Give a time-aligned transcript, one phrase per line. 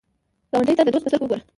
[0.51, 1.41] ګاونډي ته د دوست په سترګه وګوره